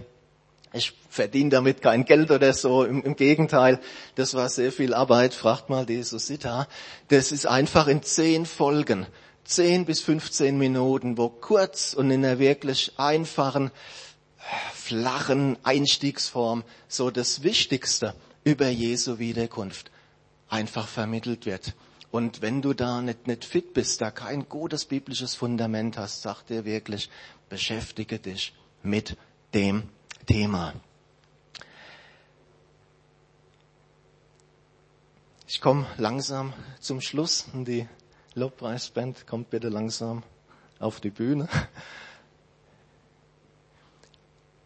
Ich 0.73 0.93
verdiene 1.09 1.51
damit 1.51 1.83
kein 1.83 2.05
Geld 2.05 2.31
oder 2.31 2.53
so. 2.53 2.85
Im, 2.85 3.03
Im, 3.05 3.15
Gegenteil, 3.15 3.81
das 4.17 4.35
war 4.35 4.49
sehr 4.49 4.73
viel 4.73 4.93
Arbeit. 4.93 5.33
Fragt 5.33 5.71
mal 5.71 5.87
die 5.87 6.03
Susita. 6.03 6.67
Das 7.09 7.31
ist 7.31 7.47
einfach 7.47 7.87
in 7.87 8.03
zehn 8.03 8.45
Folgen, 8.45 9.07
zehn 9.45 9.85
bis 9.85 10.01
15 10.01 10.57
Minuten, 10.57 11.19
wo 11.19 11.29
kurz 11.29 11.95
und 11.95 12.11
in 12.11 12.25
einer 12.25 12.39
wirklich 12.39 12.93
einfachen 12.97 13.71
flachen 14.73 15.57
Einstiegsform 15.63 16.65
so 16.89 17.11
das 17.11 17.43
Wichtigste 17.43 18.15
über 18.45 18.69
Jesu 18.69 19.19
Wiederkunft 19.19 19.91
einfach 20.49 20.87
vermittelt 20.87 21.47
wird. 21.47 21.75
Und 22.11 22.43
wenn 22.43 22.63
du 22.63 22.75
da 22.75 23.01
nicht, 23.01 23.27
nicht 23.27 23.45
fit 23.45 23.75
bist, 23.75 24.01
da 24.01 24.11
kein 24.11 24.49
gutes 24.49 24.85
biblisches 24.85 25.35
Fundament 25.35 25.99
hast, 25.99 26.23
sagt 26.23 26.51
er 26.51 26.65
wirklich, 26.65 27.11
beschäftige 27.49 28.19
dich 28.19 28.55
mit 28.83 29.17
dem 29.53 29.89
Thema. 30.27 30.75
Ich 35.49 35.61
komme 35.61 35.87
langsam 35.99 36.53
zum 36.81 37.01
Schluss 37.01 37.47
die 37.53 37.89
Lobpreisband 38.35 39.27
kommt 39.27 39.51
bitte 39.51 39.69
langsam 39.69 40.25
auf 40.81 41.01
die 41.01 41.11
Bühne. 41.11 41.49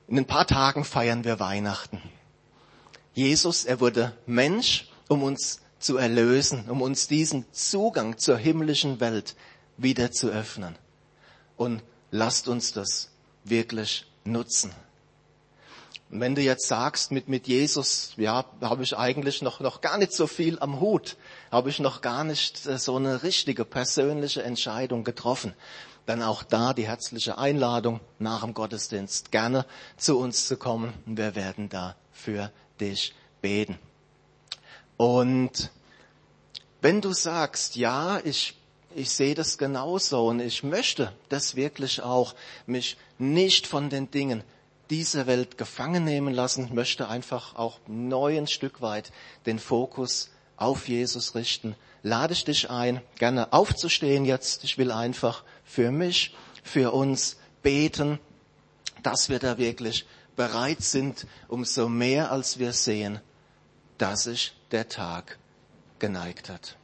In 0.07 0.17
ein 0.17 0.27
paar 0.27 0.47
Tagen 0.47 0.85
feiern 0.85 1.25
wir 1.25 1.39
Weihnachten. 1.39 2.01
Jesus, 3.13 3.67
er 3.67 3.81
wurde 3.81 4.17
Mensch, 4.25 4.89
um 5.09 5.23
uns 5.23 5.61
zu 5.79 5.99
erlösen, 5.99 6.71
um 6.71 6.81
uns 6.81 7.09
diesen 7.09 7.45
Zugang 7.53 8.17
zur 8.17 8.39
himmlischen 8.39 9.01
Welt 9.01 9.37
wieder 9.77 10.13
zu 10.13 10.29
öffnen. 10.29 10.77
Und 11.59 11.83
lasst 12.11 12.49
uns 12.49 12.73
das 12.73 13.11
wirklich 13.45 14.07
nutzen. 14.25 14.73
Und 16.11 16.21
wenn 16.21 16.35
du 16.35 16.41
jetzt 16.41 16.69
sagst, 16.69 17.13
mit, 17.13 17.29
mit 17.29 17.47
Jesus, 17.47 18.15
ja, 18.17 18.47
habe 18.63 18.83
ich 18.83 18.97
eigentlich 18.97 19.43
noch, 19.43 19.61
noch 19.61 19.83
gar 19.83 19.99
nicht 19.99 20.13
so 20.13 20.27
viel 20.27 20.59
am 20.59 20.81
Hut, 20.81 21.19
habe 21.51 21.71
ich 21.71 21.79
noch 21.79 22.01
gar 22.01 22.25
nicht 22.25 22.67
äh, 22.67 22.79
so 22.79 22.97
eine 22.97 23.23
richtige 23.23 23.65
persönliche 23.65 24.43
Entscheidung 24.43 25.05
getroffen, 25.05 25.55
dann 26.07 26.23
auch 26.23 26.43
da 26.43 26.73
die 26.73 26.87
herzliche 26.87 27.39
Einladung 27.39 28.01
nach 28.19 28.43
dem 28.43 28.55
Gottesdienst 28.55 29.31
gerne 29.31 29.67
zu 29.97 30.19
uns 30.19 30.47
zu 30.49 30.57
kommen 30.57 30.93
wir 31.07 31.35
werden 31.35 31.69
da 31.69 31.97
für 32.13 32.51
dich 32.81 33.15
beten. 33.43 33.79
Und 34.97 35.71
wenn 36.81 37.01
du 37.01 37.13
sagst, 37.13 37.77
ja, 37.77 38.21
ich 38.25 38.59
ich 38.95 39.11
sehe 39.11 39.35
das 39.35 39.59
genauso 39.59 40.27
und 40.27 40.41
ich 40.41 40.63
möchte 40.63 41.13
das 41.29 41.55
wirklich 41.55 42.03
auch, 42.03 42.35
mich 42.67 42.97
nicht 43.19 43.67
von 43.67 43.91
den 43.91 44.11
Dingen 44.11 44.43
dieser 44.91 45.27
Welt 45.27 45.59
gefangen 45.59 46.05
nehmen 46.05 46.33
lassen, 46.35 46.75
möchte 46.75 47.09
einfach 47.09 47.55
auch 47.57 47.79
neu 47.87 48.39
ein 48.39 48.47
Stück 48.47 48.81
weit 48.81 49.13
den 49.47 49.59
Fokus 49.59 50.31
auf 50.59 50.89
Jesus 50.89 51.35
richten. 51.35 51.75
Lade 52.03 52.33
ich 52.33 52.45
dich 52.45 52.71
ein, 52.71 53.01
gerne 53.17 53.53
aufzustehen 53.53 54.25
jetzt. 54.25 54.65
Ich 54.65 54.79
will 54.79 54.93
einfach 54.93 55.45
für 55.65 55.91
mich, 55.91 56.35
für 56.63 56.93
uns 56.93 57.37
beten, 57.63 58.19
dass 59.03 59.29
wir 59.29 59.39
da 59.39 59.59
wirklich 59.59 60.07
bereit 60.37 60.83
sind, 60.83 61.27
umso 61.49 61.89
mehr 61.89 62.31
als 62.31 62.59
wir 62.59 62.73
sehen, 62.73 63.21
dass 63.99 64.25
sich 64.25 64.55
der 64.71 64.89
Tag 64.89 65.39
geneigt 65.99 66.49
hat. 66.49 66.77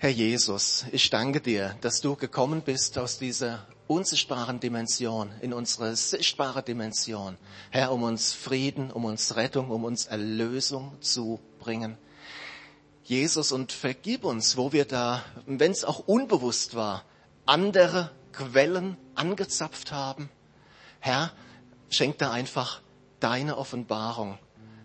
Herr 0.00 0.10
Jesus, 0.10 0.84
ich 0.92 1.10
danke 1.10 1.40
dir, 1.40 1.76
dass 1.80 2.00
du 2.00 2.14
gekommen 2.14 2.62
bist 2.62 2.98
aus 2.98 3.18
dieser 3.18 3.66
unsichtbaren 3.88 4.60
Dimension 4.60 5.32
in 5.40 5.52
unsere 5.52 5.96
sichtbare 5.96 6.62
Dimension. 6.62 7.36
Herr, 7.70 7.90
um 7.92 8.04
uns 8.04 8.32
Frieden, 8.32 8.92
um 8.92 9.04
uns 9.04 9.34
Rettung, 9.34 9.70
um 9.70 9.84
uns 9.84 10.06
Erlösung 10.06 10.96
zu 11.00 11.40
bringen. 11.58 11.98
Jesus, 13.02 13.52
und 13.52 13.72
vergib 13.72 14.24
uns, 14.24 14.56
wo 14.56 14.72
wir 14.72 14.84
da, 14.84 15.24
wenn 15.46 15.72
es 15.72 15.84
auch 15.84 16.00
unbewusst 16.06 16.74
war, 16.74 17.04
andere 17.46 18.10
Quellen 18.32 18.98
angezapft 19.14 19.90
haben. 19.90 20.28
Herr, 21.00 21.32
schenk 21.88 22.18
da 22.18 22.30
einfach 22.30 22.82
deine 23.18 23.56
Offenbarung. 23.56 24.38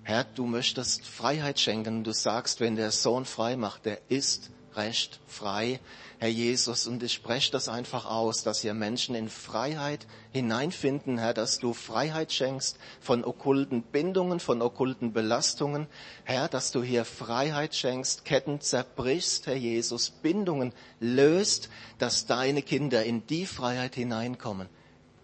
Herr, 0.03 0.23
du 0.23 0.45
möchtest 0.45 1.05
Freiheit 1.05 1.59
schenken. 1.59 2.03
Du 2.03 2.13
sagst, 2.13 2.59
wenn 2.61 2.75
der 2.75 2.91
Sohn 2.91 3.25
frei 3.25 3.57
macht, 3.57 3.85
der 3.85 3.99
ist 4.09 4.49
recht 4.75 5.19
frei, 5.27 5.79
Herr 6.19 6.29
Jesus. 6.29 6.87
Und 6.87 7.03
ich 7.03 7.13
spreche 7.13 7.51
das 7.51 7.69
einfach 7.69 8.05
aus, 8.05 8.43
dass 8.43 8.61
hier 8.61 8.73
Menschen 8.73 9.15
in 9.15 9.29
Freiheit 9.29 10.07
hineinfinden, 10.31 11.17
Herr, 11.17 11.33
dass 11.33 11.59
du 11.59 11.73
Freiheit 11.73 12.31
schenkst 12.31 12.77
von 13.01 13.23
okkulten 13.23 13.83
Bindungen, 13.83 14.39
von 14.39 14.61
okkulten 14.61 15.13
Belastungen. 15.13 15.87
Herr, 16.23 16.47
dass 16.47 16.71
du 16.71 16.83
hier 16.83 17.05
Freiheit 17.05 17.75
schenkst, 17.75 18.25
Ketten 18.25 18.61
zerbrichst, 18.61 19.47
Herr 19.47 19.55
Jesus, 19.55 20.09
Bindungen 20.09 20.73
löst, 20.99 21.69
dass 21.97 22.25
deine 22.25 22.61
Kinder 22.61 23.03
in 23.03 23.27
die 23.27 23.45
Freiheit 23.45 23.95
hineinkommen, 23.95 24.69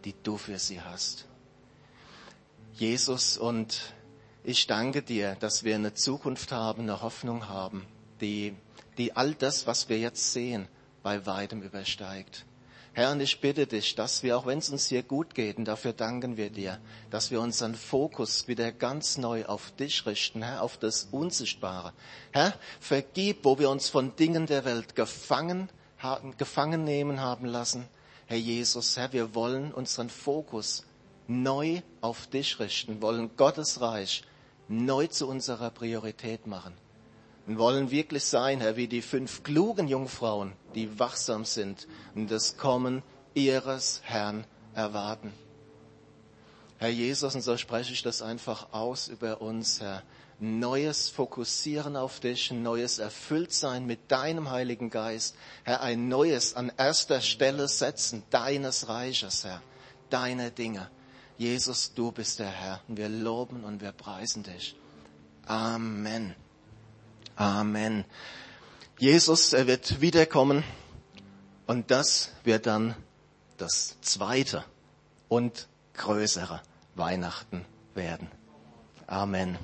die 0.05 0.15
du 0.23 0.37
für 0.37 0.59
sie 0.59 0.81
hast. 0.81 1.25
Jesus, 2.73 3.37
und 3.37 3.93
ich 4.43 4.67
danke 4.67 5.01
dir, 5.01 5.35
dass 5.41 5.63
wir 5.63 5.75
eine 5.75 5.93
Zukunft 5.93 6.51
haben, 6.53 6.83
eine 6.83 7.01
Hoffnung 7.01 7.49
haben, 7.49 7.85
die 8.21 8.55
die 8.99 9.15
all 9.15 9.33
das, 9.33 9.65
was 9.65 9.89
wir 9.89 9.97
jetzt 9.97 10.33
sehen, 10.33 10.67
bei 11.01 11.25
weitem 11.25 11.63
übersteigt. 11.63 12.45
Herr, 12.91 13.11
und 13.13 13.21
ich 13.21 13.39
bitte 13.39 13.65
dich, 13.65 13.95
dass 13.95 14.23
wir, 14.23 14.37
auch 14.37 14.45
wenn 14.45 14.57
es 14.57 14.69
uns 14.69 14.87
hier 14.87 15.03
gut 15.03 15.33
geht, 15.33 15.57
und 15.57 15.65
dafür 15.65 15.93
danken 15.93 16.35
wir 16.35 16.49
dir, 16.49 16.79
dass 17.09 17.31
wir 17.31 17.39
unseren 17.39 17.75
Fokus 17.75 18.49
wieder 18.49 18.73
ganz 18.73 19.17
neu 19.17 19.45
auf 19.45 19.71
dich 19.71 20.05
richten, 20.05 20.43
Herr, 20.43 20.63
auf 20.63 20.77
das 20.77 21.07
Unsichtbare. 21.11 21.93
Herr, 22.31 22.53
vergib, 22.81 23.45
wo 23.45 23.57
wir 23.57 23.69
uns 23.69 23.87
von 23.87 24.15
Dingen 24.17 24.47
der 24.47 24.65
Welt 24.65 24.95
gefangen, 24.95 25.69
haben, 25.97 26.35
gefangen 26.37 26.83
nehmen 26.83 27.21
haben 27.21 27.45
lassen. 27.45 27.87
Herr 28.25 28.37
Jesus, 28.37 28.97
Herr, 28.97 29.13
wir 29.13 29.33
wollen 29.33 29.73
unseren 29.73 30.09
Fokus 30.09 30.85
neu 31.27 31.81
auf 32.01 32.27
dich 32.27 32.59
richten, 32.59 33.01
wollen 33.01 33.35
Gottes 33.37 33.79
Reich 33.79 34.23
neu 34.67 35.07
zu 35.07 35.27
unserer 35.27 35.69
Priorität 35.69 36.47
machen 36.47 36.73
und 37.49 37.57
wollen 37.57 37.89
wirklich 37.89 38.25
sein, 38.25 38.61
Herr, 38.61 38.75
wie 38.75 38.87
die 38.87 39.01
fünf 39.01 39.41
klugen 39.41 39.87
Jungfrauen, 39.87 40.53
die 40.75 40.99
wachsam 40.99 41.45
sind 41.45 41.87
und 42.13 42.29
das 42.29 42.57
Kommen 42.57 43.01
ihres 43.33 44.01
Herrn 44.03 44.45
erwarten. 44.75 45.33
Herr 46.77 46.89
Jesus, 46.89 47.33
und 47.33 47.41
so 47.41 47.57
spreche 47.57 47.91
ich 47.91 48.03
das 48.03 48.21
einfach 48.21 48.71
aus 48.71 49.07
über 49.07 49.41
uns, 49.41 49.81
Herr. 49.81 50.03
Neues 50.39 51.09
Fokussieren 51.09 51.95
auf 51.95 52.19
dich, 52.19 52.51
neues 52.51 52.99
Erfülltsein 52.99 53.87
mit 53.87 54.11
deinem 54.11 54.51
Heiligen 54.51 54.91
Geist. 54.91 55.35
Herr, 55.63 55.81
ein 55.81 56.07
neues 56.07 56.55
an 56.55 56.71
erster 56.77 57.19
Stelle 57.19 57.67
setzen 57.67 58.21
deines 58.29 58.89
Reiches, 58.89 59.43
Herr. 59.43 59.63
Deine 60.11 60.51
Dinge. 60.51 60.87
Jesus, 61.39 61.95
du 61.95 62.11
bist 62.11 62.37
der 62.37 62.51
Herr. 62.51 62.81
Und 62.87 62.97
wir 62.97 63.09
loben 63.09 63.63
und 63.63 63.81
wir 63.81 63.91
preisen 63.91 64.43
dich. 64.43 64.75
Amen. 65.47 66.35
Amen. 67.39 68.03
Jesus, 68.97 69.53
er 69.53 69.65
wird 69.65 70.01
wiederkommen 70.01 70.65
und 71.67 71.89
das 71.89 72.33
wird 72.43 72.65
dann 72.65 72.95
das 73.55 73.95
zweite 74.01 74.65
und 75.29 75.69
größere 75.93 76.61
Weihnachten 76.95 77.63
werden. 77.93 78.27
Amen. 79.07 79.57